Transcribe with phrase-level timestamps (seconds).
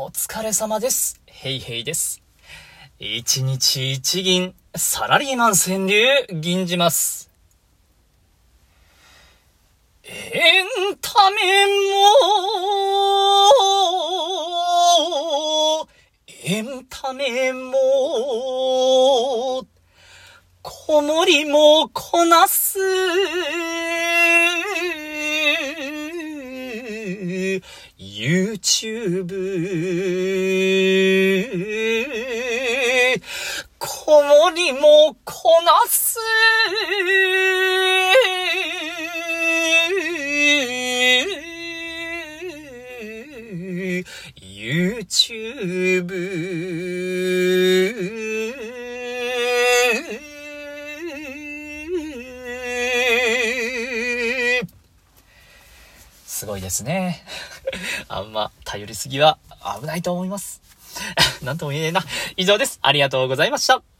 [0.00, 1.20] お疲れ様です。
[1.26, 2.22] ヘイヘイです。
[3.00, 7.32] 一日一銀、サラリーマン川柳、銀じます。
[10.04, 10.66] エン
[11.00, 11.66] タメ
[15.80, 15.88] も、
[16.44, 17.72] エンタメも、
[20.62, 22.78] 子守もこなす。
[27.96, 29.38] ユーチューブ
[33.78, 36.18] こもりもこなす
[44.40, 46.87] ユーチューブ。
[56.38, 57.24] すごいですね。
[58.06, 59.38] あんま頼りすぎは
[59.80, 60.62] 危ないと思います。
[61.42, 62.04] なんとも言えねえな。
[62.36, 62.78] 以上です。
[62.80, 63.97] ありがとうございました。